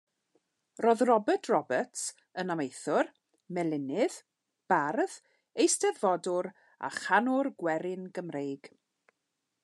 Roedd 0.83 1.01
Robert 1.07 1.49
Roberts 1.53 2.05
yn 2.43 2.53
amaethwr, 2.53 3.09
melinydd, 3.57 4.15
bardd, 4.73 5.17
eisteddfodwr 5.65 6.49
a 6.89 6.91
chanwr 7.01 7.51
gwerin 7.65 8.09
Gymreig. 8.17 8.71